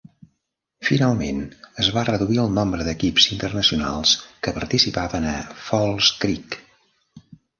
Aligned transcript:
Finalment, 0.85 1.41
es 1.83 1.89
va 1.97 2.05
reduir 2.09 2.39
el 2.45 2.49
nombre 2.55 2.87
d'equips 2.87 3.27
internacionals 3.37 4.15
que 4.47 4.55
participaven 4.57 5.29
a 5.35 5.35
False 5.67 6.17
Creek. 6.25 6.59